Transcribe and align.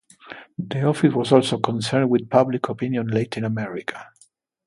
The 0.57 0.81
office 0.83 1.13
was 1.13 1.31
also 1.31 1.59
concerned 1.59 2.09
with 2.09 2.27
public 2.27 2.69
opinion 2.69 3.09
in 3.09 3.15
Latin 3.15 3.43
America. 3.45 4.07